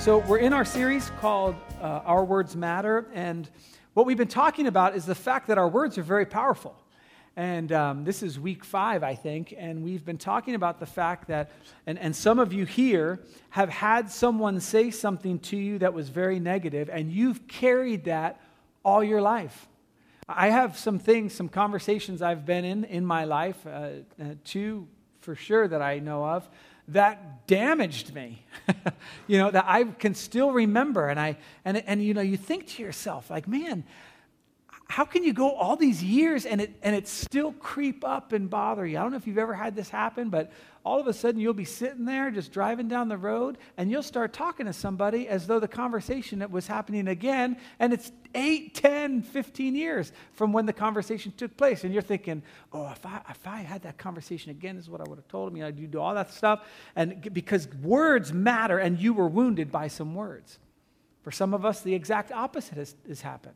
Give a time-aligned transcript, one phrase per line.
[0.00, 3.06] So, we're in our series called uh, Our Words Matter.
[3.12, 3.46] And
[3.92, 6.74] what we've been talking about is the fact that our words are very powerful.
[7.36, 9.52] And um, this is week five, I think.
[9.54, 11.50] And we've been talking about the fact that,
[11.86, 16.08] and, and some of you here have had someone say something to you that was
[16.08, 18.40] very negative, and you've carried that
[18.82, 19.68] all your life.
[20.26, 24.88] I have some things, some conversations I've been in in my life, uh, uh, two
[25.20, 26.48] for sure that I know of,
[26.92, 28.44] that damaged me,
[29.26, 31.08] you know, that I can still remember.
[31.08, 33.84] And, I, and, and, you know, you think to yourself, like, man,
[34.88, 38.50] how can you go all these years and it, and it still creep up and
[38.50, 38.98] bother you?
[38.98, 40.52] I don't know if you've ever had this happen, but
[40.84, 44.02] all of a sudden you'll be sitting there just driving down the road and you'll
[44.02, 48.74] start talking to somebody as though the conversation that was happening again and it's 8
[48.74, 51.84] 10 15 years from when the conversation took place.
[51.84, 55.00] And you're thinking oh if i if i had that conversation again this is what
[55.00, 56.66] i would have told him you know you do all that stuff.
[56.96, 60.58] And because words matter and you were wounded by some words.
[61.22, 63.54] For some of us the exact opposite has, has happened.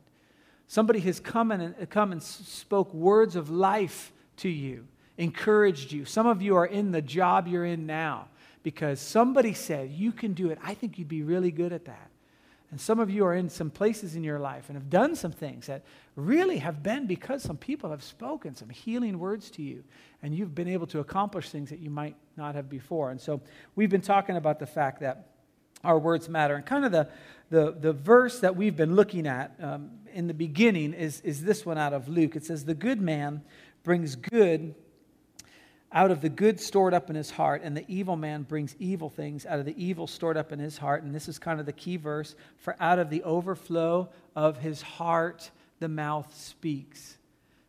[0.67, 4.87] Somebody has come and come and spoke words of life to you
[5.19, 6.05] encouraged you.
[6.05, 8.29] Some of you are in the job you're in now
[8.63, 10.59] because somebody said, You can do it.
[10.63, 12.11] I think you'd be really good at that.
[12.71, 15.31] And some of you are in some places in your life and have done some
[15.31, 15.85] things that
[16.17, 19.85] really have been because some people have spoken some healing words to you,
[20.25, 23.13] and you've been able to accomplish things that you might not have before.
[23.13, 23.41] And so
[23.77, 25.29] we've been talking about the fact that
[25.85, 26.57] our words matter.
[26.57, 27.09] And kind of the,
[27.51, 31.65] the, the verse that we've been looking at um, in the beginning is, is this
[31.65, 32.35] one out of Luke.
[32.35, 33.43] It says, The good man
[33.85, 34.75] brings good
[35.95, 39.09] out of the good stored up in his heart, and the evil man brings evil
[39.09, 41.05] things out of the evil stored up in his heart.
[41.05, 44.83] And this is kind of the key verse for out of the overflow of his
[44.83, 47.17] heart, the mouth speaks.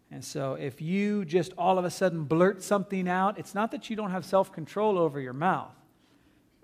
[0.09, 3.89] And so if you just all of a sudden blurt something out, it's not that
[3.91, 5.75] you don't have self control over your mouth,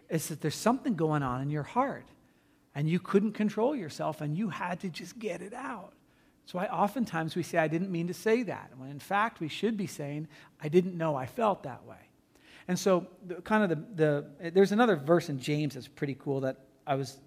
[0.09, 2.07] it's that there's something going on in your heart.
[2.73, 5.91] And you couldn't control yourself, and you had to just get it out.
[6.51, 9.47] So I, oftentimes we say, I didn't mean to say that, when in fact we
[9.47, 10.27] should be saying,
[10.61, 12.09] I didn't know I felt that way.
[12.67, 16.41] And so, the, kind of the, the, there's another verse in James that's pretty cool
[16.41, 17.17] that I was,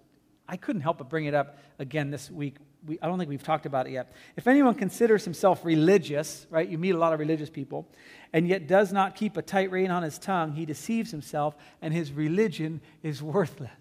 [0.47, 2.57] I couldn't help but bring it up again this week.
[2.85, 4.13] We, I don't think we've talked about it yet.
[4.37, 7.89] If anyone considers himself religious, right, you meet a lot of religious people,
[8.31, 11.95] and yet does not keep a tight rein on his tongue, he deceives himself, and
[11.95, 13.71] his religion is worthless.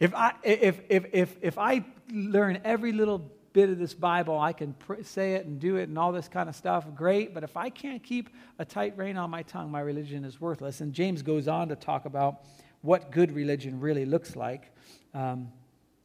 [0.00, 4.52] If I, if, if, if, if I learn every little bit of this Bible, I
[4.52, 7.34] can pr- say it and do it and all this kind of stuff, great.
[7.34, 10.80] But if I can't keep a tight rein on my tongue, my religion is worthless.
[10.80, 12.44] And James goes on to talk about
[12.80, 14.74] what good religion really looks like.
[15.14, 15.48] Um,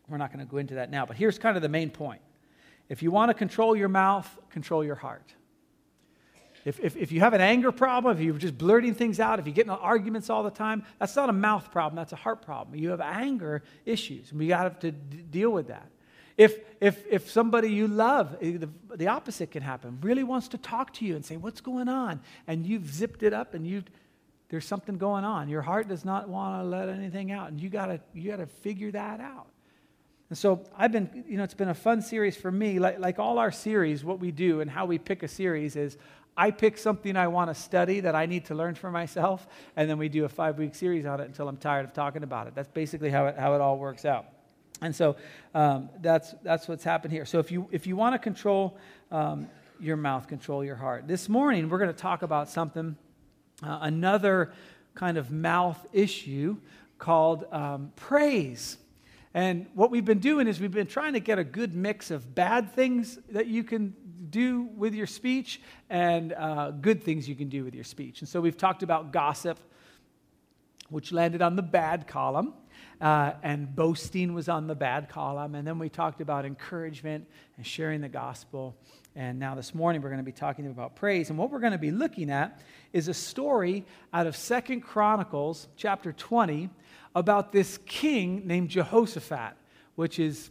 [0.07, 2.21] we're not going to go into that now, but here's kind of the main point.
[2.89, 5.33] If you want to control your mouth, control your heart.
[6.65, 9.45] If, if, if you have an anger problem, if you're just blurting things out, if
[9.45, 12.77] you're getting arguments all the time, that's not a mouth problem, that's a heart problem.
[12.77, 15.89] You have anger issues, and we got to d- deal with that.
[16.37, 20.57] If, if, if somebody you love, eh, the, the opposite can happen, really wants to
[20.57, 22.21] talk to you and say, What's going on?
[22.45, 23.85] And you've zipped it up and you've,
[24.49, 25.49] there's something going on.
[25.49, 27.49] Your heart does not want to let anything out.
[27.49, 29.47] And you got to you got to figure that out.
[30.29, 32.79] And so I've been, you know, it's been a fun series for me.
[32.79, 35.97] Like, like all our series, what we do and how we pick a series is
[36.35, 39.89] I pick something I want to study that I need to learn for myself, and
[39.89, 42.45] then we do a five week series on it until I'm tired of talking about
[42.45, 42.53] it.
[42.53, 44.25] That's basically how it, how it all works out.
[44.81, 45.15] And so
[45.53, 47.25] um, that's, that's what's happened here.
[47.25, 48.77] So if you, if you want to control
[49.11, 49.47] um,
[49.79, 51.07] your mouth, control your heart.
[51.07, 52.95] This morning, we're going to talk about something,
[53.63, 54.53] uh, another
[54.93, 56.57] kind of mouth issue
[56.99, 58.77] called um, praise.
[59.33, 62.33] And what we've been doing is we've been trying to get a good mix of
[62.33, 63.95] bad things that you can
[64.29, 68.21] do with your speech and uh, good things you can do with your speech.
[68.21, 69.59] And so we've talked about gossip,
[70.89, 72.53] which landed on the bad column.
[72.99, 75.53] Uh, and boasting was on the bad column.
[75.53, 78.75] And then we talked about encouragement and sharing the gospel.
[79.15, 81.29] And now this morning we're going to be talking about praise.
[81.29, 82.61] And what we're going to be looking at
[82.93, 86.69] is a story out of Second Chronicles chapter 20
[87.15, 89.53] about this king named Jehoshaphat,
[89.95, 90.49] which is,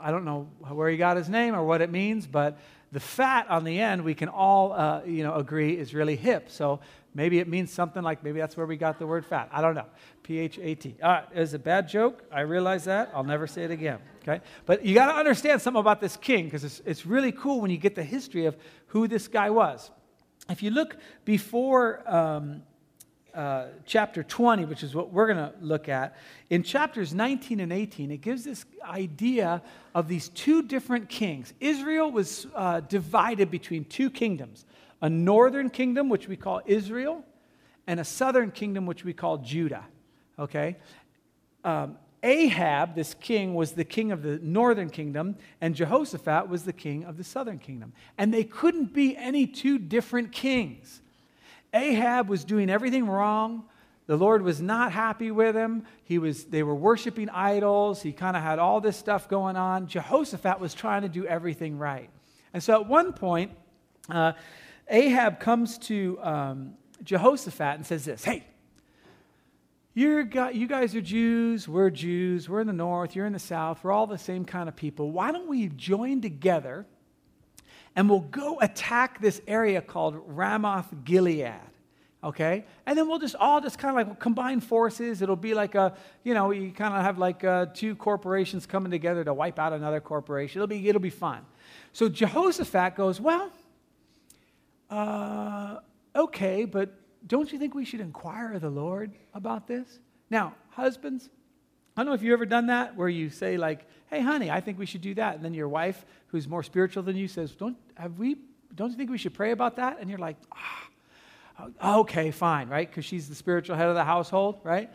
[0.00, 2.58] I don't know where he got his name or what it means, but
[2.92, 6.50] the fat on the end we can all uh, you know, agree is really hip.
[6.50, 6.80] So
[7.14, 9.48] Maybe it means something like maybe that's where we got the word fat.
[9.52, 9.84] I don't know.
[10.22, 10.96] P H A T.
[11.02, 12.22] All right, it was a bad joke.
[12.32, 13.10] I realize that.
[13.14, 13.98] I'll never say it again.
[14.22, 14.40] Okay?
[14.64, 17.70] But you got to understand something about this king because it's, it's really cool when
[17.70, 18.56] you get the history of
[18.86, 19.90] who this guy was.
[20.48, 22.62] If you look before um,
[23.34, 26.16] uh, chapter 20, which is what we're going to look at,
[26.50, 29.62] in chapters 19 and 18, it gives this idea
[29.94, 31.52] of these two different kings.
[31.60, 34.64] Israel was uh, divided between two kingdoms
[35.00, 37.24] a northern kingdom, which we call Israel,
[37.88, 39.84] and a southern kingdom, which we call Judah.
[40.38, 40.76] Okay?
[41.64, 46.72] um, Ahab, this king, was the king of the northern kingdom, and Jehoshaphat was the
[46.72, 47.92] king of the southern kingdom.
[48.16, 51.02] And they couldn't be any two different kings.
[51.72, 53.64] Ahab was doing everything wrong.
[54.06, 55.84] The Lord was not happy with him.
[56.04, 58.02] He was, they were worshiping idols.
[58.02, 59.86] He kind of had all this stuff going on.
[59.86, 62.10] Jehoshaphat was trying to do everything right.
[62.52, 63.52] And so at one point,
[64.10, 64.32] uh,
[64.88, 68.44] Ahab comes to um, Jehoshaphat and says this Hey,
[69.94, 73.92] you guys are Jews, we're Jews, we're in the north, you're in the south, we're
[73.92, 75.10] all the same kind of people.
[75.10, 76.86] Why don't we join together
[77.94, 81.52] and we'll go attack this area called Ramoth Gilead?
[82.24, 82.64] Okay?
[82.86, 85.22] And then we'll just all just kind of like combine forces.
[85.22, 88.90] It'll be like a, you know, you kind of have like uh, two corporations coming
[88.90, 90.60] together to wipe out another corporation.
[90.60, 91.44] It'll be, it'll be fun.
[91.92, 93.50] So Jehoshaphat goes, Well,
[94.88, 95.78] uh,
[96.14, 96.94] okay, but
[97.26, 99.98] don't you think we should inquire of the Lord about this?
[100.30, 101.28] Now, husbands,
[101.96, 104.60] I don't know if you've ever done that where you say, like, hey, honey, I
[104.60, 105.36] think we should do that.
[105.36, 108.36] And then your wife, who's more spiritual than you, says, don't, have we,
[108.74, 109.98] don't you think we should pray about that?
[110.00, 112.88] And you're like, ah, okay, fine, right?
[112.88, 114.90] Because she's the spiritual head of the household, right?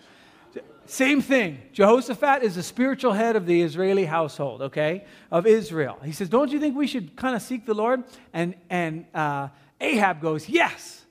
[0.86, 1.60] Same thing.
[1.74, 6.00] Jehoshaphat is the spiritual head of the Israeli household, okay, of Israel.
[6.04, 8.04] He says, Don't you think we should kind of seek the Lord?
[8.34, 9.50] And, and uh,
[9.82, 11.04] Ahab goes, Yes.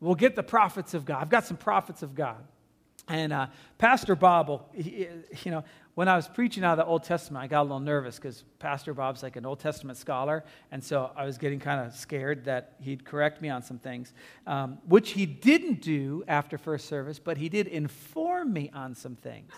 [0.00, 1.22] We'll get the prophets of God.
[1.22, 2.36] I've got some prophets of God.
[3.08, 3.48] And uh,
[3.78, 5.08] Pastor Bob, will, he,
[5.44, 5.64] you know,
[5.94, 8.42] when I was preaching out of the Old Testament, I got a little nervous because
[8.58, 10.42] Pastor Bob's like an Old Testament scholar.
[10.72, 14.12] And so I was getting kind of scared that he'd correct me on some things,
[14.46, 19.14] um, which he didn't do after first service, but he did inform me on some
[19.14, 19.52] things.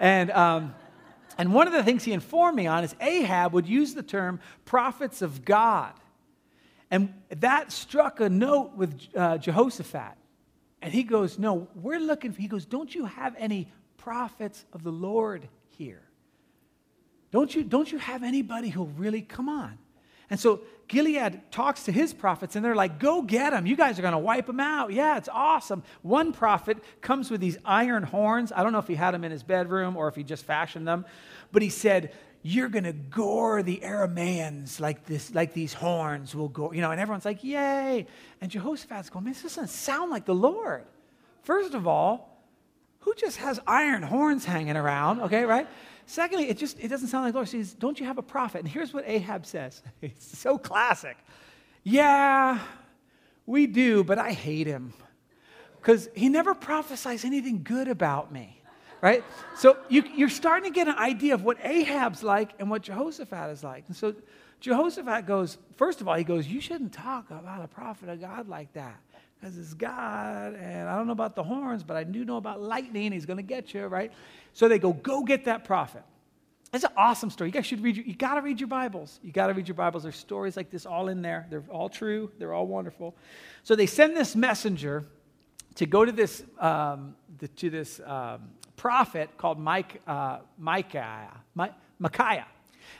[0.00, 0.74] And, um,
[1.38, 4.40] and one of the things he informed me on is Ahab would use the term
[4.64, 5.92] prophets of God.
[6.90, 10.14] And that struck a note with uh, Jehoshaphat.
[10.86, 13.66] And he goes, No, we're looking for, he goes, Don't you have any
[13.96, 16.02] prophets of the Lord here?
[17.32, 19.78] Don't you, don't you have anybody who'll really come on?
[20.30, 23.66] And so Gilead talks to his prophets, and they're like, Go get them.
[23.66, 24.92] You guys are going to wipe them out.
[24.92, 25.82] Yeah, it's awesome.
[26.02, 28.52] One prophet comes with these iron horns.
[28.54, 30.86] I don't know if he had them in his bedroom or if he just fashioned
[30.86, 31.04] them,
[31.50, 32.14] but he said,
[32.46, 36.92] you're going to gore the Aramaeans like this, like these horns will go, you know,
[36.92, 38.06] and everyone's like, yay.
[38.40, 40.84] And Jehoshaphat's going, man, this doesn't sound like the Lord.
[41.42, 42.40] First of all,
[43.00, 45.22] who just has iron horns hanging around?
[45.22, 45.66] Okay, right?
[46.06, 47.48] Secondly, it just it doesn't sound like the Lord.
[47.48, 48.60] He says, Don't you have a prophet?
[48.60, 49.82] And here's what Ahab says.
[50.00, 51.16] It's so classic.
[51.82, 52.60] Yeah,
[53.44, 54.92] we do, but I hate him.
[55.80, 58.55] Because he never prophesies anything good about me
[59.06, 59.24] right?
[59.54, 63.50] So you, you're starting to get an idea of what Ahab's like and what Jehoshaphat
[63.50, 63.84] is like.
[63.86, 64.16] And so
[64.60, 68.48] Jehoshaphat goes, first of all, he goes, You shouldn't talk about a prophet of God
[68.48, 69.00] like that.
[69.38, 72.60] Because it's God, and I don't know about the horns, but I do know about
[72.60, 73.12] lightning.
[73.12, 74.10] He's going to get you, right?
[74.54, 76.02] So they go, Go get that prophet.
[76.72, 77.50] It's an awesome story.
[77.50, 79.20] You guys should read your, you got to read your Bibles.
[79.22, 80.02] You got to read your Bibles.
[80.02, 81.46] There's stories like this all in there.
[81.48, 82.32] They're all true.
[82.38, 83.14] They're all wonderful.
[83.62, 85.04] So they send this messenger
[85.76, 88.40] to go to this, um, the, to this um,
[88.76, 91.40] prophet called Mike, uh, Micaiah,
[91.98, 92.46] Micaiah.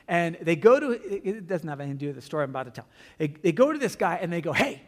[0.09, 2.64] And they go to, it doesn't have anything to do with the story I'm about
[2.64, 2.87] to tell.
[3.18, 4.83] They, they go to this guy and they go, hey,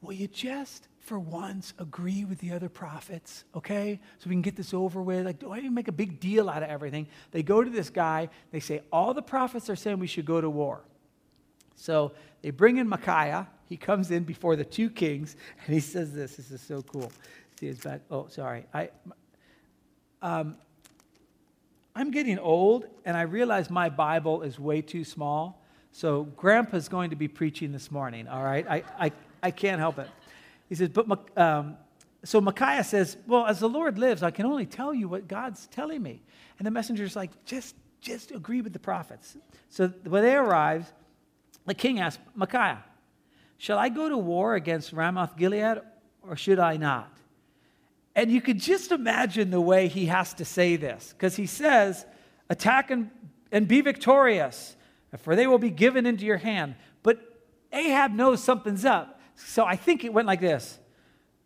[0.00, 4.00] will you just for once agree with the other prophets, okay?
[4.18, 5.26] So we can get this over with.
[5.26, 7.06] Like, don't even make a big deal out of everything.
[7.32, 10.40] They go to this guy, they say, all the prophets are saying we should go
[10.40, 10.82] to war.
[11.76, 12.12] So
[12.42, 13.48] they bring in Micaiah.
[13.66, 16.36] He comes in before the two kings, and he says this.
[16.36, 17.10] This is so cool.
[17.58, 18.02] See his back.
[18.10, 18.66] Oh, sorry.
[18.74, 18.90] I,
[20.22, 20.56] um,
[21.94, 25.62] I'm getting old, and I realize my Bible is way too small.
[25.92, 28.66] So Grandpa's going to be preaching this morning, all right?
[28.68, 29.12] I, I,
[29.42, 30.08] I can't help it.
[30.68, 31.76] He says, but um,
[32.24, 35.66] so Micaiah says, well, as the Lord lives, I can only tell you what God's
[35.66, 36.22] telling me.
[36.58, 39.36] And the messenger's like, just, just agree with the prophets.
[39.68, 40.92] So when they arrive,
[41.66, 42.84] the king asks Micaiah,
[43.58, 45.80] shall I go to war against Ramoth Gilead
[46.22, 47.12] or should I not?
[48.16, 52.06] And you could just imagine the way he has to say this, because he says,
[52.48, 53.10] Attack and,
[53.52, 54.76] and be victorious,
[55.18, 56.74] for they will be given into your hand.
[57.02, 57.20] But
[57.72, 59.20] Ahab knows something's up.
[59.36, 60.78] So I think it went like this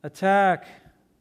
[0.02, 0.66] Attack,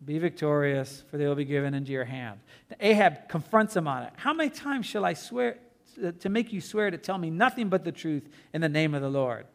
[0.04, 2.40] be victorious, for they will be given into your hand.
[2.80, 4.14] Ahab confronts him on it.
[4.16, 5.58] How many times shall I swear
[6.04, 8.94] uh, to make you swear to tell me nothing but the truth in the name
[8.94, 9.46] of the Lord?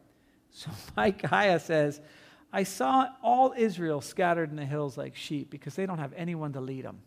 [0.50, 2.00] So Micaiah says,
[2.52, 6.52] I saw all Israel scattered in the hills like sheep because they don't have anyone
[6.54, 7.00] to lead them.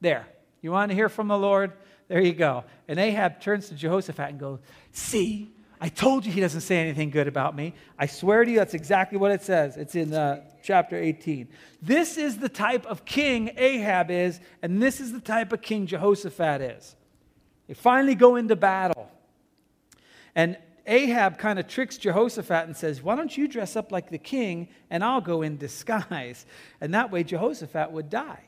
[0.00, 0.26] There.
[0.62, 1.72] You want to hear from the Lord?
[2.08, 2.64] There you go.
[2.88, 4.58] And Ahab turns to Jehoshaphat and goes,
[4.92, 7.74] See, I told you he doesn't say anything good about me.
[7.98, 9.78] I swear to you, that's exactly what it says.
[9.78, 11.48] It's in uh, chapter 18.
[11.80, 15.86] This is the type of king Ahab is, and this is the type of king
[15.86, 16.96] Jehoshaphat is.
[17.66, 19.08] They finally go into battle.
[20.34, 24.18] And Ahab kind of tricks Jehoshaphat and says, Why don't you dress up like the
[24.18, 26.46] king and I'll go in disguise?
[26.80, 28.44] And that way Jehoshaphat would die.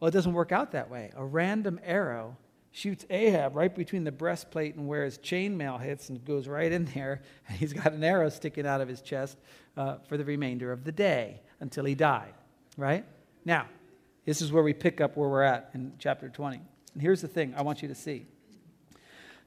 [0.00, 1.10] Well, it doesn't work out that way.
[1.16, 2.36] A random arrow
[2.70, 6.84] shoots Ahab right between the breastplate and where his chainmail hits and goes right in
[6.86, 7.22] there.
[7.48, 9.38] And he's got an arrow sticking out of his chest
[9.76, 12.34] uh, for the remainder of the day until he died,
[12.76, 13.04] right?
[13.44, 13.66] Now,
[14.24, 16.60] this is where we pick up where we're at in chapter 20.
[16.92, 18.26] And here's the thing I want you to see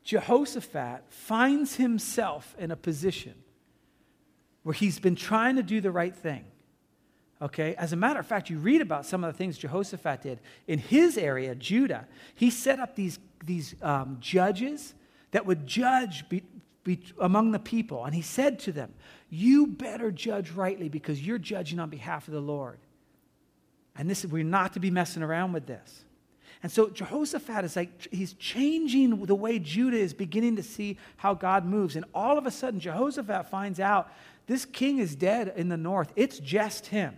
[0.04, 3.36] Jehoshaphat finds himself in a position
[4.64, 6.46] where he's been trying to do the right thing.
[7.42, 7.76] Okay?
[7.76, 10.40] As a matter of fact, you read about some of the things Jehoshaphat did.
[10.68, 14.94] In his area, Judah, he set up these, these um, judges
[15.32, 16.44] that would judge be,
[16.84, 18.06] be, among the people.
[18.06, 18.94] And he said to them,
[19.30, 22.80] You better judge rightly because you're judging on behalf of the Lord.
[23.96, 26.06] And this we're not to be messing around with this.
[26.64, 31.34] And so Jehoshaphat is like, he's changing the way Judah is beginning to see how
[31.34, 31.96] God moves.
[31.96, 34.12] And all of a sudden, Jehoshaphat finds out
[34.46, 36.12] this king is dead in the north.
[36.16, 37.18] It's just him.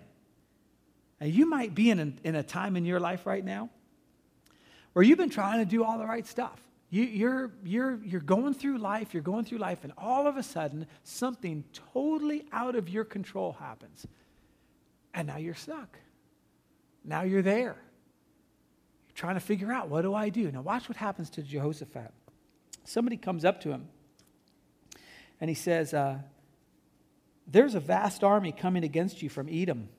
[1.20, 3.70] And you might be in a, in a time in your life right now
[4.94, 6.60] where you've been trying to do all the right stuff.
[6.90, 10.44] You, you're, you're, you're going through life, you're going through life, and all of a
[10.44, 14.06] sudden, something totally out of your control happens.
[15.14, 15.98] And now you're stuck.
[17.04, 17.78] Now you're there.
[19.16, 20.52] Trying to figure out what do I do?
[20.52, 22.12] Now, watch what happens to Jehoshaphat.
[22.84, 23.88] Somebody comes up to him
[25.40, 26.20] and he says, uh,
[27.48, 29.90] There's a vast army coming against you from Edom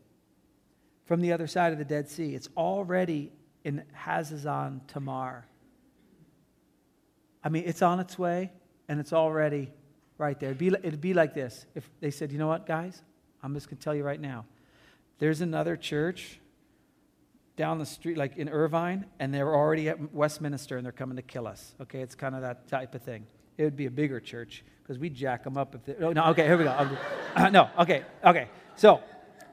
[1.05, 2.35] from the other side of the Dead Sea.
[2.35, 3.31] It's already
[3.63, 5.47] in Hazazon Tamar.
[7.43, 8.51] I mean, it's on its way
[8.89, 9.73] and it's already
[10.19, 10.51] right there.
[10.51, 13.03] It'd be, it'd be like this if they said, you know what, guys?
[13.43, 14.47] I'm just going to tell you right now.
[15.19, 16.41] There's another church
[17.57, 21.23] down the street, like in Irvine, and they're already at Westminster and they're coming to
[21.23, 21.75] kill us.
[21.83, 23.27] Okay, it's kind of that type of thing.
[23.57, 25.95] It would be a bigger church because we'd jack them up if they.
[26.05, 26.71] Oh, no, okay, here we go.
[27.35, 28.49] Uh, no, okay, okay.
[28.77, 29.01] So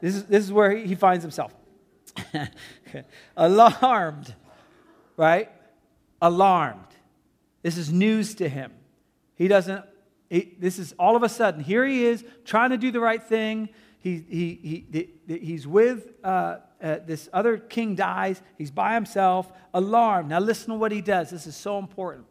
[0.02, 1.54] this is, this is where he finds himself.
[3.38, 4.34] Alarmed,
[5.16, 5.50] right?
[6.22, 6.80] Alarmed.
[7.62, 8.72] This is news to him.
[9.36, 9.86] He doesn't,
[10.30, 13.22] he, this is all of a sudden, here he is trying to do the right
[13.22, 13.70] thing.
[14.02, 14.86] He, he,
[15.28, 18.42] he, he's with uh, uh, this other king, dies.
[18.58, 20.30] He's by himself, alarmed.
[20.30, 21.30] Now, listen to what he does.
[21.30, 22.26] This is so important.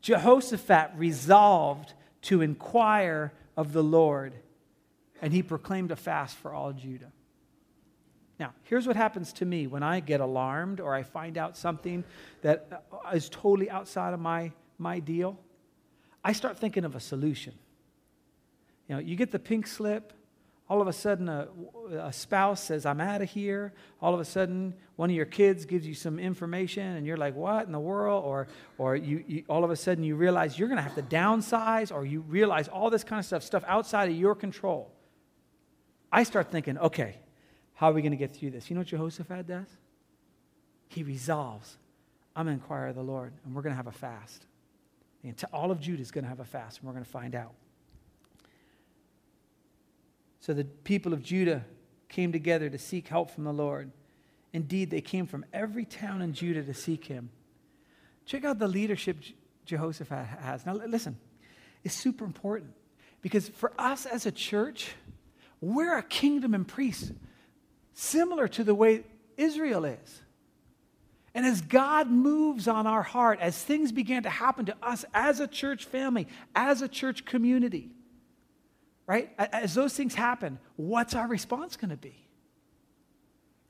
[0.00, 1.92] Jehoshaphat resolved
[2.22, 4.34] to inquire of the Lord
[5.22, 7.12] and he proclaimed a fast for all Judah.
[8.40, 12.02] Now, here's what happens to me when I get alarmed or I find out something
[12.42, 15.38] that is totally outside of my, my deal.
[16.24, 17.54] I start thinking of a solution.
[18.88, 20.12] You know, you get the pink slip,
[20.72, 21.48] all of a sudden a,
[21.98, 23.74] a spouse says, I'm out of here.
[24.00, 27.34] All of a sudden, one of your kids gives you some information and you're like,
[27.34, 28.24] what in the world?
[28.24, 28.48] Or,
[28.78, 31.92] or you, you all of a sudden you realize you're going to have to downsize
[31.92, 34.90] or you realize all this kind of stuff, stuff outside of your control.
[36.10, 37.16] I start thinking, okay,
[37.74, 38.70] how are we going to get through this?
[38.70, 39.68] You know what Jehoshaphat does?
[40.88, 41.76] He resolves,
[42.34, 44.46] I'm going to inquire of the Lord, and we're going to have a fast.
[45.52, 47.52] all of Judah is going to have a fast, and we're going to find out.
[50.42, 51.64] So the people of Judah
[52.08, 53.92] came together to seek help from the Lord.
[54.52, 57.30] Indeed, they came from every town in Judah to seek him.
[58.26, 59.18] Check out the leadership
[59.66, 60.66] Jehoshaphat has.
[60.66, 61.16] Now, listen,
[61.84, 62.72] it's super important
[63.20, 64.90] because for us as a church,
[65.60, 67.12] we're a kingdom and priest,
[67.94, 69.04] similar to the way
[69.36, 70.22] Israel is.
[71.36, 75.38] And as God moves on our heart, as things began to happen to us as
[75.38, 77.92] a church family, as a church community,
[79.12, 79.30] right?
[79.38, 82.26] As those things happen, what's our response going to be?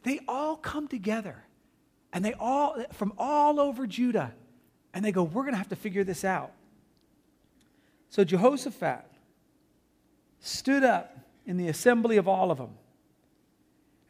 [0.04, 1.42] They all come together
[2.12, 4.34] and they all, from all over Judah,
[4.94, 6.52] and they go, We're going to have to figure this out.
[8.08, 9.04] So Jehoshaphat
[10.38, 12.74] stood up in the assembly of all of them.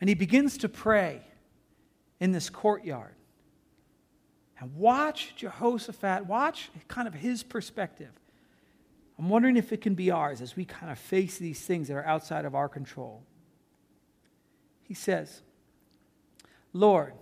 [0.03, 1.23] And he begins to pray
[2.21, 3.15] in this courtyard.
[4.61, 8.11] And watch Jehoshaphat, watch kind of his perspective.
[9.23, 11.95] I'm wondering if it can be ours as we kind of face these things that
[11.95, 13.23] are outside of our control.
[14.83, 15.43] He says,
[16.73, 17.15] Lord,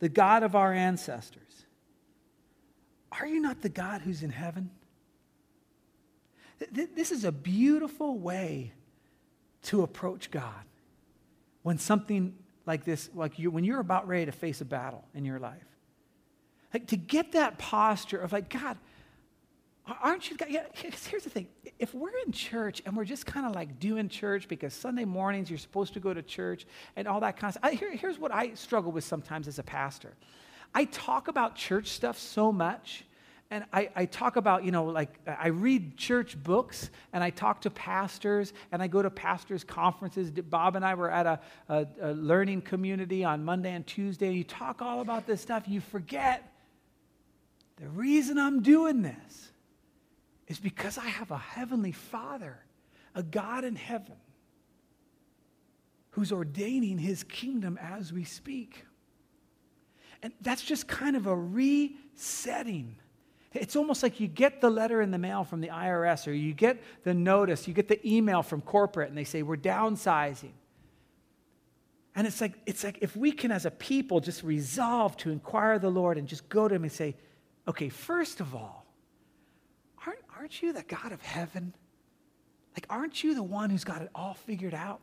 [0.00, 1.64] the God of our ancestors,
[3.10, 4.68] are you not the God who's in heaven?
[6.70, 8.72] This is a beautiful way
[9.62, 10.66] to approach God
[11.62, 12.34] when something
[12.66, 15.64] like this, like you, when you're about ready to face a battle in your life.
[16.74, 18.76] Like to get that posture of like, God,
[19.86, 20.36] Aren't you?
[20.36, 20.48] guys?
[20.50, 21.46] Yeah, here's the thing.
[21.78, 25.50] If we're in church and we're just kind of like doing church because Sunday mornings
[25.50, 27.78] you're supposed to go to church and all that kind of stuff.
[27.78, 30.14] Here, here's what I struggle with sometimes as a pastor.
[30.74, 33.04] I talk about church stuff so much
[33.50, 37.60] and I, I, talk about, you know, like I read church books and I talk
[37.60, 40.30] to pastors and I go to pastors' conferences.
[40.30, 44.32] Bob and I were at a, a, a learning community on Monday and Tuesday.
[44.32, 46.50] You talk all about this stuff, you forget
[47.76, 49.52] the reason I'm doing this
[50.48, 52.58] is because I have a heavenly Father,
[53.14, 54.16] a God in heaven,
[56.10, 58.84] who's ordaining his kingdom as we speak.
[60.22, 62.96] And that's just kind of a resetting.
[63.52, 66.54] It's almost like you get the letter in the mail from the IRS or you
[66.54, 70.52] get the notice, you get the email from corporate and they say, We're downsizing.
[72.16, 75.78] And it's like, it's like if we can, as a people, just resolve to inquire
[75.78, 77.16] the Lord and just go to Him and say,
[77.66, 78.83] Okay, first of all,
[80.44, 81.72] Aren't you the God of heaven?
[82.76, 85.00] Like, aren't you the one who's got it all figured out?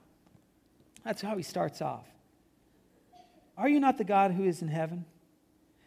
[1.04, 2.06] That's how he starts off.
[3.58, 5.04] Are you not the God who is in heaven?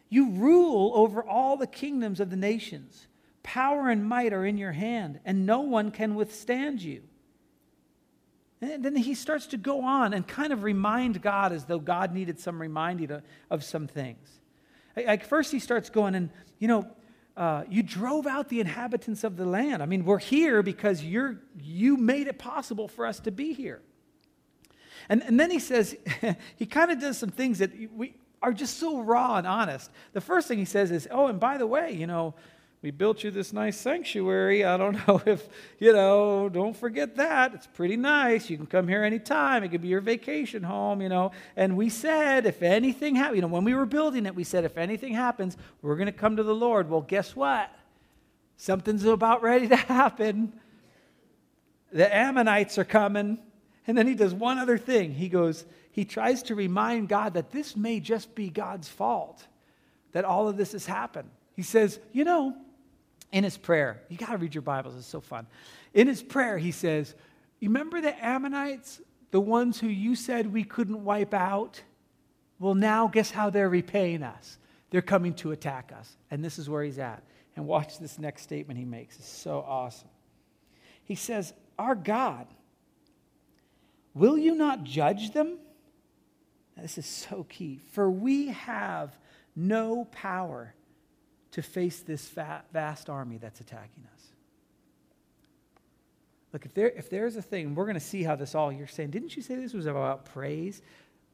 [0.09, 3.07] You rule over all the kingdoms of the nations.
[3.43, 7.03] Power and might are in your hand, and no one can withstand you.
[8.59, 12.13] And then he starts to go on and kind of remind God as though God
[12.13, 14.27] needed some reminding of some things.
[14.97, 16.89] Like first, he starts going, and you know,
[17.37, 19.83] uh, you drove out the inhabitants of the land.
[19.83, 23.81] I mean, we're here because you're, you made it possible for us to be here.
[25.09, 25.95] And, and then he says,
[26.55, 29.91] he kind of does some things that we are just so raw and honest.
[30.13, 32.35] The first thing he says is, oh, and by the way, you know,
[32.85, 34.63] we built you this nice sanctuary.
[34.63, 35.49] I don't know if,
[35.79, 37.55] you know, don't forget that.
[37.55, 38.47] It's pretty nice.
[38.47, 39.63] You can come here anytime.
[39.63, 41.31] It could be your vacation home, you know.
[41.55, 44.65] And we said, if anything happens, you know, when we were building it, we said,
[44.65, 46.87] if anything happens, we're going to come to the Lord.
[46.87, 47.71] Well, guess what?
[48.55, 50.53] Something's about ready to happen.
[51.91, 53.39] The Ammonites are coming.
[53.87, 55.11] And then he does one other thing.
[55.11, 59.43] He goes, he tries to remind God that this may just be God's fault
[60.11, 61.31] that all of this has happened.
[61.55, 62.55] He says, you know,
[63.35, 65.45] in his prayer, you got to read your Bibles, it's so fun.
[65.93, 67.15] In his prayer, he says,
[67.59, 71.81] You remember the Ammonites, the ones who you said we couldn't wipe out?
[72.59, 74.57] Well, now guess how they're repaying us?
[74.89, 76.15] They're coming to attack us.
[76.31, 77.23] And this is where he's at.
[77.57, 79.17] And watch this next statement he makes.
[79.17, 80.07] It's so awesome.
[81.03, 82.47] He says, Our God,
[84.13, 85.57] will you not judge them?
[86.81, 87.81] This is so key.
[87.91, 89.17] For we have
[89.57, 90.73] no power
[91.55, 92.27] to face this
[92.73, 94.21] vast army that's attacking us.
[96.51, 98.87] Look, if, there, if there's a thing, we're going to see how this all, you're
[98.87, 100.81] saying, didn't you say this was about praise?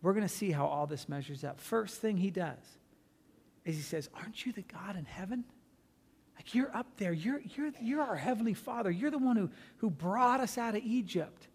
[0.04, 1.60] We're going to see how all this measures up.
[1.60, 2.60] First thing he does
[3.66, 5.44] is he says, Aren't you the God in heaven?
[6.36, 7.14] Like you're up there.
[7.14, 8.92] You're, you're, you're our heavenly Father.
[8.92, 11.48] You're the one who, who brought us out of Egypt.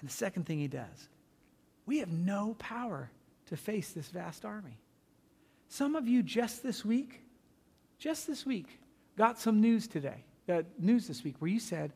[0.00, 1.08] And the second thing he does,
[1.86, 3.10] we have no power
[3.46, 4.76] to face this vast army.
[5.70, 7.22] Some of you just this week
[7.98, 8.66] just this week,
[9.16, 11.92] got some news today, uh, news this week, where you said,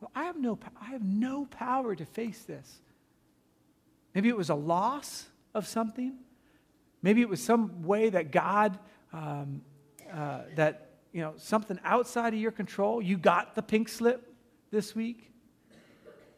[0.00, 2.80] well, I have, no, I have no power to face this.
[4.14, 6.14] Maybe it was a loss of something.
[7.02, 8.78] Maybe it was some way that God,
[9.12, 9.62] um,
[10.12, 13.02] uh, that, you know, something outside of your control.
[13.02, 14.32] You got the pink slip
[14.70, 15.32] this week.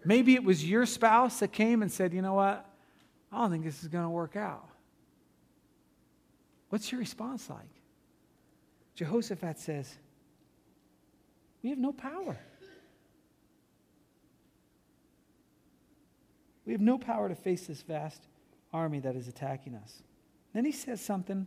[0.05, 2.64] Maybe it was your spouse that came and said, you know what?
[3.31, 4.66] I don't think this is going to work out.
[6.70, 7.59] What's your response like?
[8.99, 9.97] Jehoshaphat says,
[11.63, 12.37] We have no power.
[16.67, 18.21] We have no power to face this vast
[18.73, 20.03] army that is attacking us.
[20.53, 21.47] Then he says something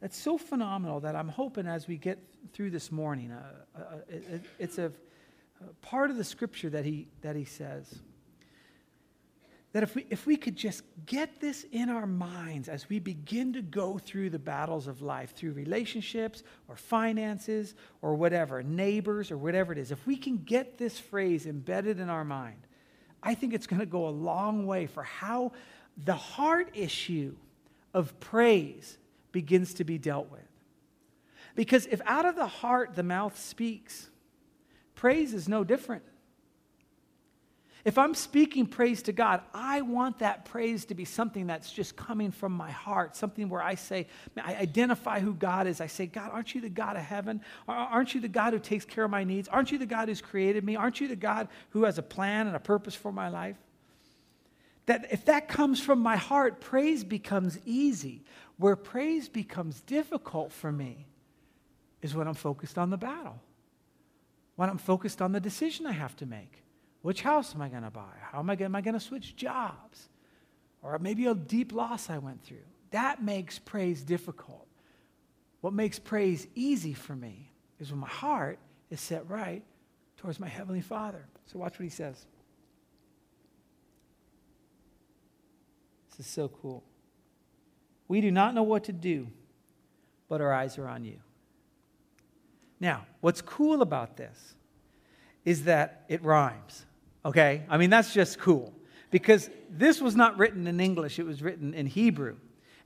[0.00, 2.18] that's so phenomenal that I'm hoping as we get
[2.54, 3.42] through this morning, uh,
[3.76, 4.90] uh, it, it's a,
[5.60, 8.00] a part of the scripture that he, that he says
[9.72, 13.52] that if we, if we could just get this in our minds as we begin
[13.52, 19.36] to go through the battles of life, through relationships or finances or whatever, neighbors or
[19.36, 22.66] whatever it is, if we can get this phrase embedded in our mind,
[23.22, 25.52] I think it's going to go a long way for how
[26.02, 27.34] the heart issue
[27.92, 28.96] of praise
[29.32, 30.40] begins to be dealt with.
[31.54, 34.08] Because if out of the heart the mouth speaks,
[34.94, 36.04] praise is no different.
[37.88, 41.96] If I'm speaking praise to God, I want that praise to be something that's just
[41.96, 45.80] coming from my heart, something where I say, I identify who God is.
[45.80, 47.40] I say, God, aren't you the God of heaven?
[47.66, 49.48] Aren't you the God who takes care of my needs?
[49.48, 50.76] Aren't you the God who's created me?
[50.76, 53.56] Aren't you the God who has a plan and a purpose for my life?
[54.84, 58.22] That if that comes from my heart, praise becomes easy.
[58.58, 61.06] Where praise becomes difficult for me
[62.02, 63.40] is when I'm focused on the battle,
[64.56, 66.64] when I'm focused on the decision I have to make.
[67.02, 68.12] Which house am I going to buy?
[68.32, 70.08] How am I going to switch jobs?
[70.82, 72.58] Or maybe a deep loss I went through.
[72.90, 74.66] That makes praise difficult.
[75.60, 78.58] What makes praise easy for me is when my heart
[78.90, 79.62] is set right
[80.16, 81.26] towards my Heavenly Father.
[81.46, 82.26] So watch what he says.
[86.10, 86.82] This is so cool.
[88.08, 89.28] We do not know what to do,
[90.28, 91.18] but our eyes are on you.
[92.80, 94.54] Now, what's cool about this
[95.44, 96.86] is that it rhymes,
[97.28, 97.62] okay?
[97.68, 98.72] I mean, that's just cool
[99.10, 102.36] because this was not written in English, it was written in Hebrew.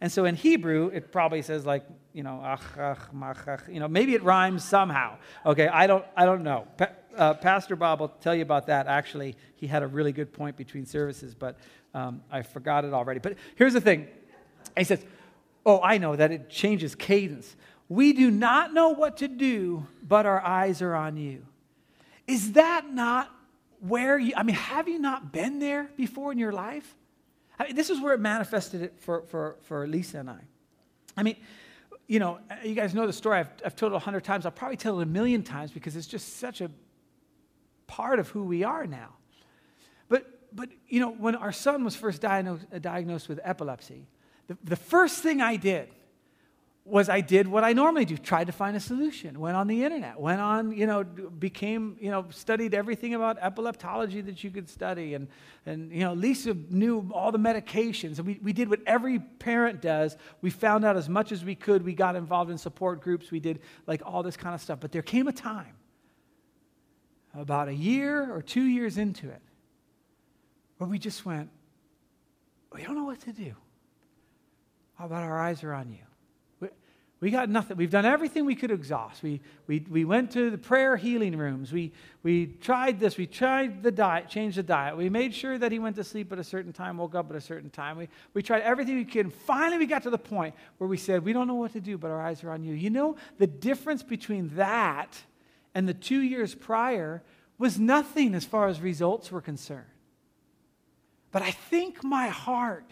[0.00, 3.78] And so in Hebrew, it probably says like, you know, ach, ach, mach, ach, you
[3.78, 5.16] know, maybe it rhymes somehow.
[5.46, 6.66] Okay, I don't, I don't know.
[6.76, 8.88] Pa- uh, Pastor Bob will tell you about that.
[8.88, 11.56] Actually, he had a really good point between services, but
[11.94, 13.20] um, I forgot it already.
[13.20, 14.08] But here's the thing.
[14.76, 15.04] He says,
[15.64, 17.54] oh, I know that it changes cadence.
[17.88, 21.46] We do not know what to do, but our eyes are on you.
[22.26, 23.30] Is that not
[23.86, 26.94] where you, I mean, have you not been there before in your life?
[27.58, 30.40] I mean, this is where it manifested it for, for, for Lisa and I.
[31.16, 31.36] I mean,
[32.06, 33.40] you know, you guys know the story.
[33.40, 34.46] I've, I've told it a hundred times.
[34.46, 36.70] I'll probably tell it a million times because it's just such a
[37.88, 39.14] part of who we are now.
[40.08, 44.06] But, but you know, when our son was first diagnosed, diagnosed with epilepsy,
[44.46, 45.88] the, the first thing I did
[46.84, 49.84] was I did what I normally do, tried to find a solution, went on the
[49.84, 54.68] internet, went on, you know, became, you know, studied everything about epileptology that you could
[54.68, 55.14] study.
[55.14, 55.28] And,
[55.64, 58.18] and you know, Lisa knew all the medications.
[58.18, 60.16] And we, we did what every parent does.
[60.40, 61.84] We found out as much as we could.
[61.84, 63.30] We got involved in support groups.
[63.30, 64.80] We did like all this kind of stuff.
[64.80, 65.76] But there came a time,
[67.32, 69.40] about a year or two years into it,
[70.78, 71.48] where we just went,
[72.74, 73.54] we don't know what to do.
[74.98, 75.98] How about our eyes are on you?
[77.22, 77.76] We got nothing.
[77.76, 79.22] We've done everything we could exhaust.
[79.22, 81.72] We, we, we went to the prayer healing rooms.
[81.72, 81.92] We,
[82.24, 83.16] we tried this.
[83.16, 84.96] We tried the diet, changed the diet.
[84.96, 87.36] We made sure that he went to sleep at a certain time, woke up at
[87.36, 87.96] a certain time.
[87.96, 89.26] We, we tried everything we could.
[89.26, 91.80] And finally, we got to the point where we said, We don't know what to
[91.80, 92.74] do, but our eyes are on you.
[92.74, 95.16] You know, the difference between that
[95.76, 97.22] and the two years prior
[97.56, 99.86] was nothing as far as results were concerned.
[101.30, 102.90] But I think my heart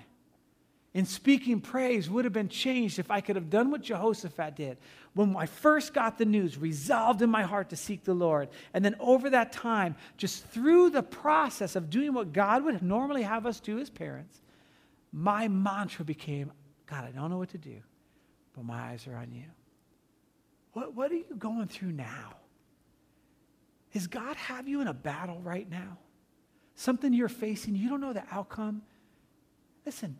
[0.92, 4.78] in speaking praise would have been changed if I could have done what Jehoshaphat did.
[5.14, 8.48] When I first got the news, resolved in my heart to seek the Lord.
[8.74, 13.22] And then over that time, just through the process of doing what God would normally
[13.22, 14.40] have us do as parents,
[15.12, 16.52] my mantra became
[16.86, 17.76] God, I don't know what to do,
[18.52, 19.44] but my eyes are on you.
[20.72, 22.34] What, what are you going through now?
[23.92, 25.98] Does God have you in a battle right now?
[26.74, 28.82] Something you're facing, you don't know the outcome?
[29.86, 30.18] Listen,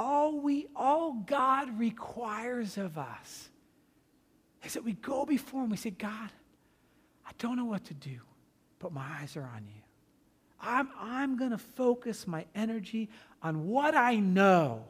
[0.00, 3.50] all we all God requires of us
[4.64, 5.68] is that we go before him.
[5.68, 6.30] We say, God,
[7.26, 8.18] I don't know what to do,
[8.78, 9.82] but my eyes are on you.
[10.58, 13.10] I'm, I'm going to focus my energy
[13.42, 14.84] on what I know.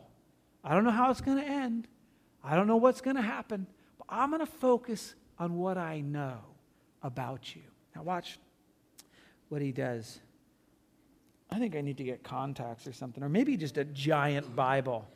[0.62, 1.88] I don't know how it's going to end.
[2.44, 3.66] I don't know what's going to happen,
[3.98, 6.38] but I'm going to focus on what I know
[7.02, 7.62] about you.
[7.96, 8.38] Now, watch
[9.48, 10.20] what he does.
[11.52, 15.08] I think I need to get contacts or something, or maybe just a giant Bible.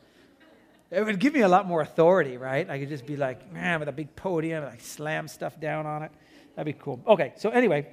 [0.91, 2.69] It would give me a lot more authority, right?
[2.69, 5.87] I could just be like, man, with a big podium, and like slam stuff down
[5.87, 6.11] on it.
[6.55, 7.01] That'd be cool.
[7.07, 7.87] Okay, so anyway,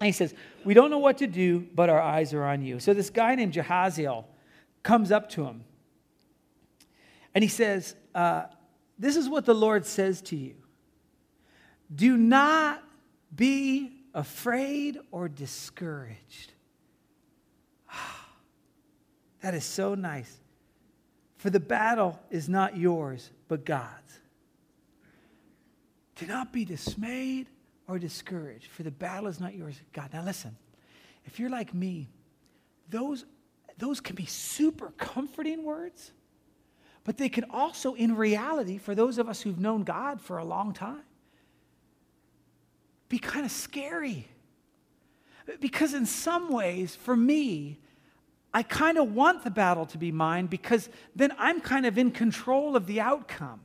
[0.00, 2.78] he says, We don't know what to do, but our eyes are on you.
[2.80, 4.24] So this guy named Jehaziel
[4.82, 5.64] comes up to him
[7.34, 8.44] and he says, uh,
[8.98, 10.54] This is what the Lord says to you
[11.94, 12.82] Do not
[13.34, 16.52] be afraid or discouraged.
[19.40, 20.38] That is so nice.
[21.36, 24.18] For the battle is not yours, but God's.
[26.16, 27.46] Do not be dismayed
[27.86, 30.10] or discouraged, for the battle is not yours, God.
[30.12, 30.56] Now listen,
[31.24, 32.08] if you're like me,
[32.90, 33.24] those,
[33.78, 36.10] those can be super comforting words,
[37.04, 40.44] but they can also, in reality, for those of us who've known God for a
[40.44, 41.02] long time,
[43.08, 44.28] be kind of scary.
[45.60, 47.78] Because in some ways, for me,
[48.58, 52.10] I kind of want the battle to be mine because then I'm kind of in
[52.10, 53.60] control of the outcome.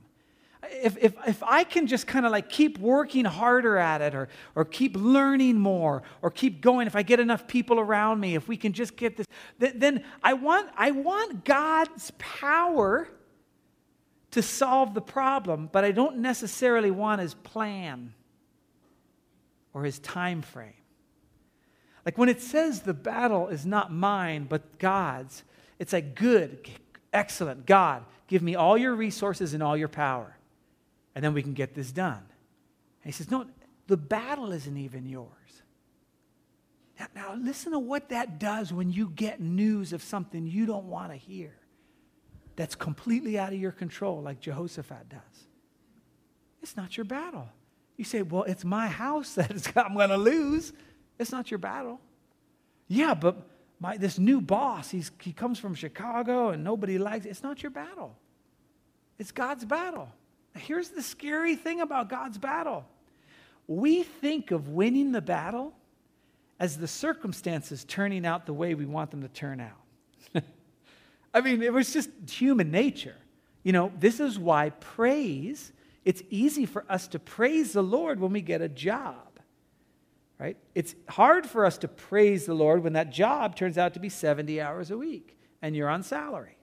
[0.70, 4.28] If, if, if I can just kind of like keep working harder at it or,
[4.54, 8.46] or keep learning more or keep going, if I get enough people around me, if
[8.46, 9.26] we can just get this,
[9.58, 13.08] then, then I, want, I want God's power
[14.30, 18.14] to solve the problem, but I don't necessarily want his plan
[19.72, 20.83] or his time frame.
[22.04, 25.42] Like when it says the battle is not mine, but God's,
[25.78, 26.68] it's like, good,
[27.12, 30.36] excellent, God, give me all your resources and all your power.
[31.14, 32.22] And then we can get this done.
[33.04, 33.46] he says, No,
[33.86, 35.28] the battle isn't even yours.
[36.98, 40.86] Now, now, listen to what that does when you get news of something you don't
[40.86, 41.52] want to hear
[42.56, 45.48] that's completely out of your control, like Jehoshaphat does.
[46.62, 47.48] It's not your battle.
[47.96, 50.72] You say, Well, it's my house that I'm going to lose.
[51.18, 52.00] It's not your battle.
[52.88, 53.36] Yeah, but
[53.80, 57.30] my, this new boss, he's, he comes from Chicago and nobody likes it.
[57.30, 58.16] It's not your battle,
[59.18, 60.08] it's God's battle.
[60.56, 62.84] Here's the scary thing about God's battle
[63.66, 65.72] we think of winning the battle
[66.60, 70.42] as the circumstances turning out the way we want them to turn out.
[71.34, 73.16] I mean, it was just human nature.
[73.62, 75.72] You know, this is why praise,
[76.04, 79.33] it's easy for us to praise the Lord when we get a job.
[80.44, 80.58] Right?
[80.74, 84.10] It's hard for us to praise the Lord when that job turns out to be
[84.10, 86.58] 70 hours a week and you're on salary.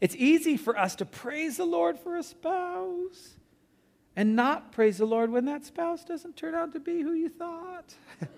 [0.00, 3.34] It's easy for us to praise the Lord for a spouse
[4.14, 7.28] and not praise the Lord when that spouse doesn't turn out to be who you
[7.28, 7.92] thought.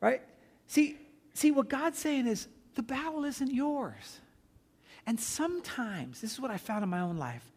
[0.00, 0.22] right?
[0.66, 0.98] See,
[1.34, 4.18] see what God's saying is the battle isn't yours.
[5.06, 7.48] And sometimes, this is what I found in my own life,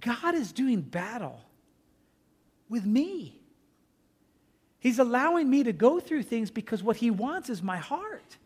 [0.00, 1.42] God is doing battle
[2.68, 3.38] with me.
[4.80, 8.36] He's allowing me to go through things because what he wants is my heart.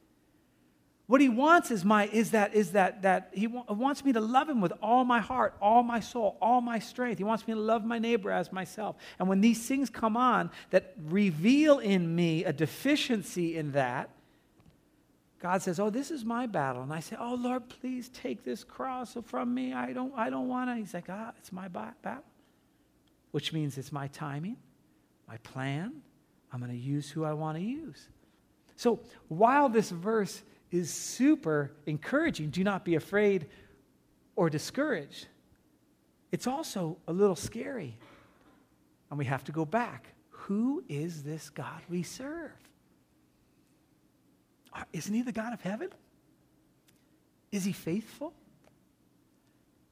[1.06, 4.48] What he wants is my is that is that that he wants me to love
[4.48, 7.18] him with all my heart, all my soul, all my strength.
[7.18, 8.96] He wants me to love my neighbor as myself.
[9.18, 14.08] And when these things come on that reveal in me a deficiency in that,
[15.38, 18.64] God says, "Oh, this is my battle." And I say, "Oh, Lord, please take this
[18.64, 19.74] cross from me.
[19.74, 22.24] I don't I don't want to." He's like, "Ah, it's my battle."
[23.32, 24.56] Which means it's my timing,
[25.28, 26.00] my plan.
[26.52, 28.08] I'm going to use who I want to use.
[28.76, 32.48] So, while this verse is super encouraging.
[32.50, 33.46] Do not be afraid
[34.34, 35.28] or discouraged.
[36.32, 37.98] It's also a little scary.
[39.10, 40.08] And we have to go back.
[40.30, 42.50] Who is this God we serve?
[44.72, 45.90] Uh, isn't he the God of heaven?
[47.52, 48.32] Is he faithful?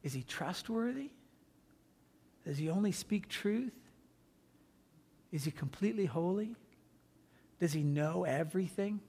[0.01, 1.11] Is he trustworthy?
[2.43, 3.71] Does he only speak truth?
[5.31, 6.55] Is he completely holy?
[7.59, 8.99] Does he know everything?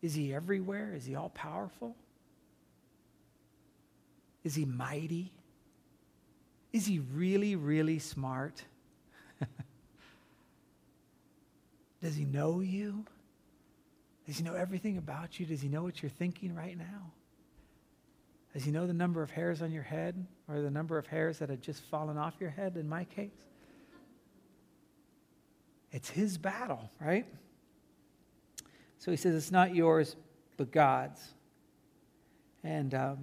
[0.00, 0.94] Is he everywhere?
[0.94, 1.94] Is he all powerful?
[4.44, 5.32] Is he mighty?
[6.72, 8.64] Is he really, really smart?
[12.02, 13.04] Does he know you?
[14.26, 15.46] Does he know everything about you?
[15.46, 17.12] Does he know what you're thinking right now?
[18.52, 21.38] Does he know the number of hairs on your head or the number of hairs
[21.38, 23.30] that had just fallen off your head in my case?
[25.92, 27.26] It's his battle, right?
[28.98, 30.16] So he says, It's not yours,
[30.56, 31.20] but God's.
[32.64, 33.18] And um,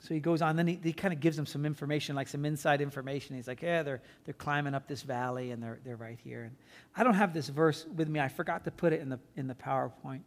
[0.00, 0.56] so he goes on.
[0.56, 3.36] Then he, he kind of gives them some information, like some inside information.
[3.36, 6.44] He's like, Yeah, they're, they're climbing up this valley and they're, they're right here.
[6.44, 6.56] And
[6.94, 8.20] I don't have this verse with me.
[8.20, 10.20] I forgot to put it in the, in the PowerPoint.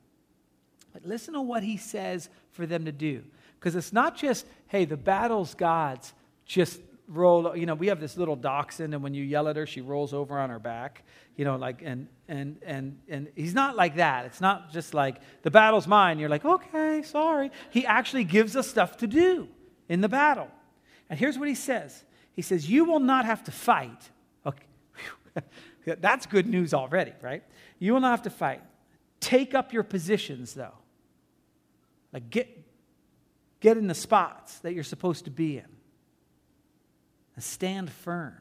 [0.93, 3.23] But listen to what he says for them to do.
[3.59, 6.13] Because it's not just, hey, the battle's God's,
[6.45, 9.65] just roll, you know, we have this little dachshund, and when you yell at her,
[9.65, 11.03] she rolls over on her back,
[11.35, 14.25] you know, like, and, and, and, and he's not like that.
[14.25, 16.19] It's not just like, the battle's mine.
[16.19, 17.51] You're like, okay, sorry.
[17.69, 19.47] He actually gives us stuff to do
[19.89, 20.49] in the battle.
[21.09, 24.09] And here's what he says He says, You will not have to fight.
[24.45, 24.65] Okay.
[25.99, 27.43] That's good news already, right?
[27.79, 28.61] You will not have to fight.
[29.19, 30.75] Take up your positions, though.
[32.13, 32.49] Like, get,
[33.59, 35.65] get in the spots that you're supposed to be in
[37.41, 38.37] stand firm.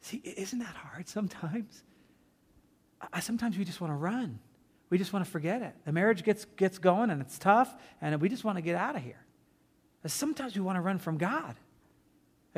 [0.00, 1.82] See, isn't that hard sometimes?
[3.12, 4.38] I, sometimes we just want to run.
[4.88, 5.74] We just want to forget it.
[5.84, 8.96] The marriage gets, gets going and it's tough, and we just want to get out
[8.96, 9.20] of here.
[10.06, 11.56] Sometimes we want to run from God.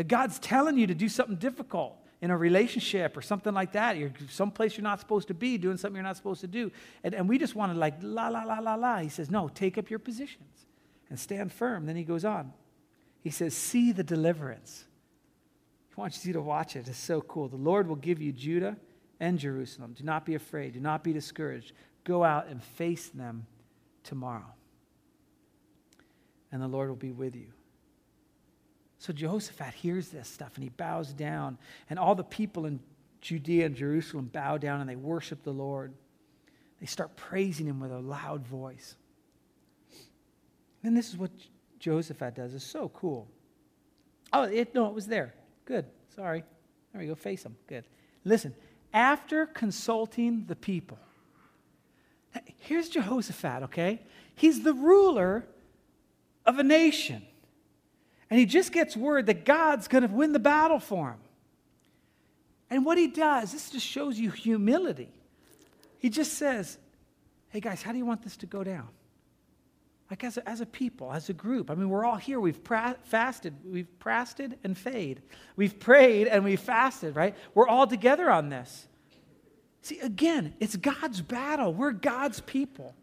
[0.07, 3.97] God's telling you to do something difficult in a relationship or something like that.
[3.97, 6.71] You're someplace you're not supposed to be, doing something you're not supposed to do.
[7.03, 8.99] And, and we just want to like, la, la, la, la, la.
[8.99, 10.67] He says, no, take up your positions
[11.09, 11.87] and stand firm.
[11.87, 12.53] Then he goes on.
[13.21, 14.85] He says, See the deliverance.
[15.89, 16.89] He wants you to watch it.
[16.89, 17.49] It's so cool.
[17.49, 18.77] The Lord will give you Judah
[19.21, 19.95] and Jerusalem.
[19.97, 20.75] Do not be afraid.
[20.75, 21.73] Do not be discouraged.
[22.05, 23.47] Go out and face them
[24.05, 24.55] tomorrow.
[26.53, 27.49] And the Lord will be with you.
[28.99, 31.59] So Jehoshaphat hears this stuff and he bows down.
[31.89, 32.81] And all the people in
[33.21, 35.93] Judea and Jerusalem bow down and they worship the Lord.
[36.81, 38.97] They start praising him with a loud voice.
[40.83, 41.31] And this is what
[41.79, 43.29] Jehoshaphat does is so cool.
[44.33, 45.35] Oh, it, no, it was there.
[45.65, 45.87] Good.
[46.15, 46.45] Sorry.
[46.93, 47.15] There we go.
[47.15, 47.57] Face him.
[47.67, 47.85] Good.
[48.25, 48.55] Listen,
[48.93, 50.99] after consulting the people,
[52.59, 54.01] here's Jehoshaphat, okay?
[54.35, 55.47] He's the ruler
[56.45, 57.23] of a nation.
[58.31, 61.19] And he just gets word that God's going to win the battle for him.
[62.71, 65.11] And what he does, this just shows you humility.
[65.99, 66.79] He just says,
[67.49, 68.89] Hey guys, how do you want this to go down?
[70.11, 71.71] Like as a, as a people, as a group.
[71.71, 72.41] I mean, we're all here.
[72.41, 75.21] We've pra- fasted, we've fasted and fade.
[75.57, 77.37] We've prayed and we've fasted, right?
[77.55, 78.89] We're all together on this.
[79.83, 81.73] See, again, it's God's battle.
[81.73, 82.95] We're God's people.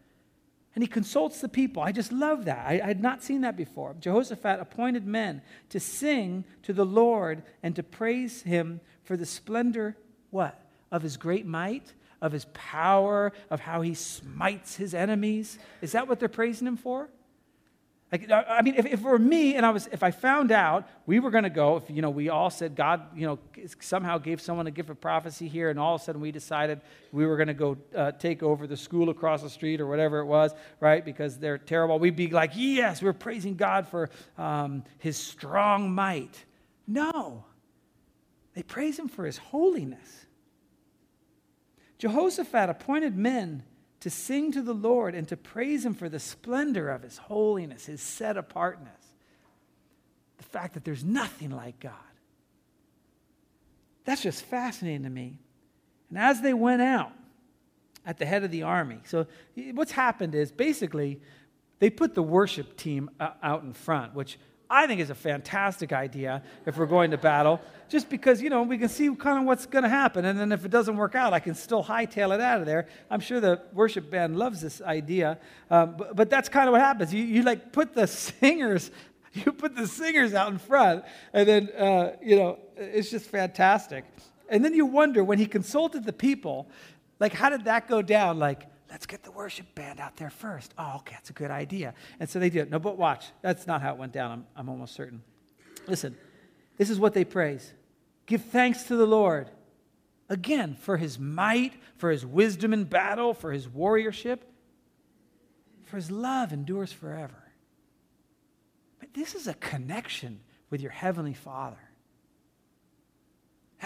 [0.75, 1.81] And he consults the people.
[1.81, 2.65] I just love that.
[2.67, 3.95] I, I, had not seen that before.
[3.99, 9.95] Jehoshaphat appointed men to sing to the Lord and to praise him for the splendor,
[10.31, 10.61] what?
[10.91, 15.59] Of his great might, of his power, of how he smites his enemies.
[15.81, 17.09] Is that what they're praising him for?
[18.11, 20.87] Like, I mean, if, if it were me and I was, if I found out
[21.07, 23.39] we were going to go, if, you know, we all said God, you know,
[23.81, 26.81] somehow gave someone a gift of prophecy here and all of a sudden we decided
[27.11, 30.19] we were going to go uh, take over the school across the street or whatever
[30.19, 31.03] it was, right?
[31.03, 31.97] Because they're terrible.
[31.97, 36.45] We'd be like, yes, we're praising God for um, his strong might.
[36.87, 37.43] No.
[38.53, 40.25] They praise him for his holiness.
[41.97, 43.63] Jehoshaphat appointed men
[44.01, 47.85] to sing to the Lord and to praise Him for the splendor of His holiness,
[47.85, 49.13] His set apartness,
[50.37, 51.93] the fact that there's nothing like God.
[54.03, 55.39] That's just fascinating to me.
[56.09, 57.11] And as they went out
[58.05, 59.25] at the head of the army, so
[59.73, 61.19] what's happened is basically
[61.79, 64.37] they put the worship team uh, out in front, which
[64.69, 68.63] I think is a fantastic idea if we're going to battle, just because, you know,
[68.63, 70.25] we can see kind of what's going to happen.
[70.25, 72.87] And then if it doesn't work out, I can still hightail it out of there.
[73.09, 75.37] I'm sure the worship band loves this idea.
[75.69, 77.13] Um, but, but, that's kind of what happens.
[77.13, 78.91] You, you like put the singers,
[79.33, 84.03] you put the singers out in front, and then, uh, you know, it's just fantastic.
[84.49, 86.67] And then you wonder when he consulted the people,
[87.19, 88.39] like, how did that go down?
[88.39, 90.73] Like, let's get the worship band out there first.
[90.77, 91.93] Oh, okay, that's a good idea.
[92.17, 92.71] And so they did.
[92.71, 93.25] No, but watch.
[93.41, 95.21] That's not how it went down, I'm, I'm almost certain.
[95.85, 96.15] Listen,
[96.77, 97.73] this is what they praise
[98.25, 99.49] Give thanks to the Lord.
[100.29, 104.39] Again, for his might, for his wisdom in battle, for his warriorship,
[105.83, 107.43] for his love endures forever.
[109.01, 111.83] But this is a connection with your heavenly Father.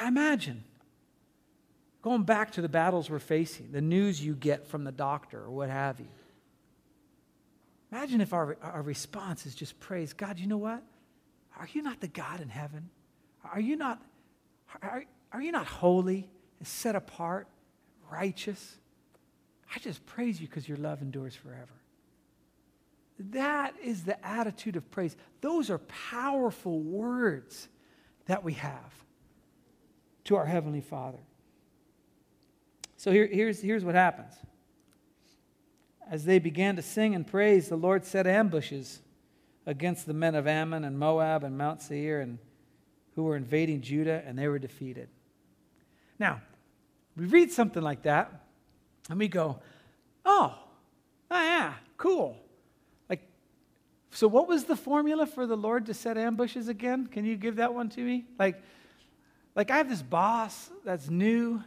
[0.05, 0.65] Imagine
[2.01, 5.51] Going back to the battles we're facing, the news you get from the doctor or
[5.51, 6.07] what have you.
[7.91, 10.83] Imagine if our, our response is just praise God, you know what?
[11.57, 12.89] Are you not the God in heaven?
[13.51, 14.01] Are you not,
[14.81, 17.47] are, are you not holy and set apart,
[18.09, 18.77] righteous?
[19.75, 21.73] I just praise you because your love endures forever.
[23.31, 25.17] That is the attitude of praise.
[25.41, 27.67] Those are powerful words
[28.27, 28.93] that we have
[30.25, 31.19] to our Heavenly Father.
[32.99, 34.33] So here, here's, here's what happens.
[36.12, 38.99] As they began to sing and praise, the Lord set ambushes
[39.65, 42.39] against the men of Ammon and Moab and Mount Seir and
[43.15, 45.07] who were invading Judah, and they were defeated.
[46.19, 46.41] Now,
[47.15, 48.33] we read something like that,
[49.09, 49.62] and we go,
[50.25, 50.59] oh,
[51.31, 52.35] oh yeah, cool.
[53.09, 53.21] Like,
[54.12, 57.07] so what was the formula for the Lord to set ambushes again?
[57.07, 58.25] Can you give that one to me?
[58.38, 58.62] Like,
[59.55, 61.63] like I have this boss that's new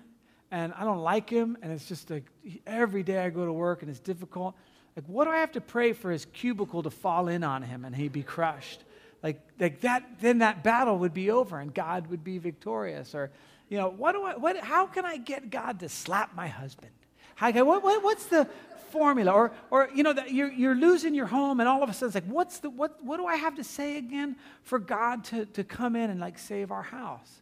[0.52, 2.26] and I don't like him, and it's just like
[2.66, 4.54] every day I go to work and it's difficult.
[4.94, 7.86] Like, what do I have to pray for his cubicle to fall in on him
[7.86, 8.84] and he'd be crushed?
[9.22, 13.14] Like, like that, then that battle would be over and God would be victorious.
[13.14, 13.30] Or,
[13.70, 16.92] you know, what do I, what, how can I get God to slap my husband?
[17.34, 18.46] How, what, what, what's the
[18.90, 19.32] formula?
[19.32, 22.08] Or, or you know, that you're, you're losing your home and all of a sudden
[22.08, 25.46] it's like, what's the, what, what do I have to say again for God to,
[25.46, 27.40] to come in and like save our house?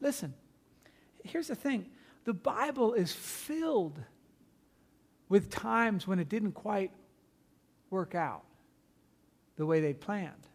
[0.00, 0.32] Listen,
[1.22, 1.84] here's the thing
[2.24, 3.98] the Bible is filled
[5.28, 6.90] with times when it didn't quite
[7.88, 8.44] work out
[9.56, 10.46] the way they planned.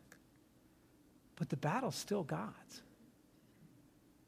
[1.35, 2.81] But the battle's still God's.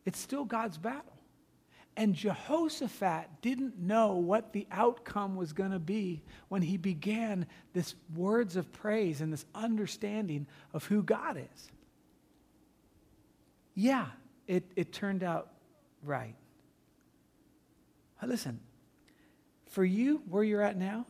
[0.05, 1.17] It's still God's battle.
[1.95, 7.95] And Jehoshaphat didn't know what the outcome was going to be when he began this
[8.15, 11.71] words of praise and this understanding of who God is.
[13.73, 14.05] Yeah,
[14.47, 15.49] it, it turned out
[16.03, 16.35] right.
[18.25, 18.59] Listen,
[19.67, 21.05] for you, where you're at now,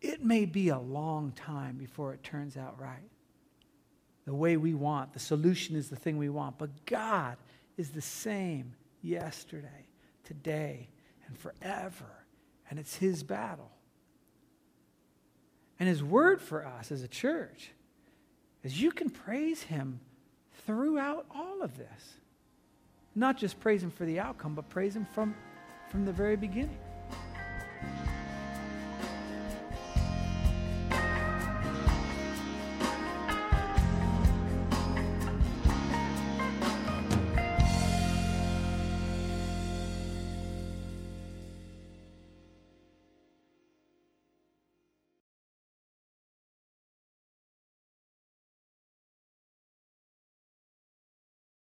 [0.00, 3.10] it may be a long time before it turns out right.
[4.24, 6.58] The way we want, the solution is the thing we want.
[6.58, 7.36] But God
[7.76, 9.86] is the same yesterday,
[10.24, 10.88] today,
[11.26, 12.24] and forever.
[12.70, 13.70] And it's His battle.
[15.78, 17.72] And His word for us as a church
[18.62, 20.00] is you can praise Him
[20.66, 22.14] throughout all of this.
[23.14, 25.34] Not just praise Him for the outcome, but praise Him from
[25.92, 26.78] from the very beginning.